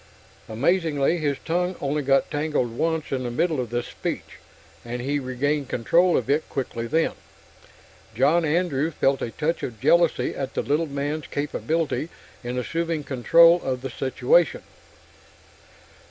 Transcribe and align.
Amazingly, 0.49 1.19
his 1.19 1.37
tongue 1.45 1.75
only 1.79 2.01
got 2.01 2.31
tangled 2.31 2.75
once 2.75 3.11
in 3.11 3.21
the 3.21 3.29
middle 3.29 3.59
of 3.59 3.69
this 3.69 3.85
speech, 3.85 4.39
and 4.83 4.99
he 4.99 5.19
regained 5.19 5.69
control 5.69 6.17
of 6.17 6.27
it 6.27 6.49
quickly 6.49 6.87
then. 6.87 7.11
John 8.15 8.43
Andrew 8.43 8.89
felt 8.89 9.21
a 9.21 9.29
touch 9.29 9.61
of 9.61 9.79
jealousy 9.79 10.33
at 10.33 10.55
the 10.55 10.63
little 10.63 10.87
man's 10.87 11.27
capability 11.27 12.09
in 12.43 12.57
assuming 12.57 13.03
control 13.03 13.61
of 13.61 13.83
the 13.83 13.91
situation. 13.91 14.63